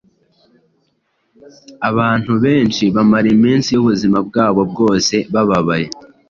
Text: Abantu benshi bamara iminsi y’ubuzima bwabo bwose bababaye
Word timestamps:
Abantu 1.89 2.33
benshi 2.43 2.83
bamara 2.95 3.27
iminsi 3.35 3.69
y’ubuzima 3.71 4.17
bwabo 4.27 4.61
bwose 4.71 5.15
bababaye 5.33 5.87